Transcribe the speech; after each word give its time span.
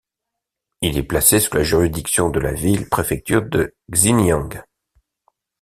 Il 0.81 0.97
est 0.97 1.03
placé 1.03 1.39
sous 1.39 1.53
la 1.55 1.61
juridiction 1.61 2.31
de 2.31 2.39
la 2.39 2.53
ville-préfecture 2.53 3.43
de 3.43 3.75
Xinyang. 3.91 4.63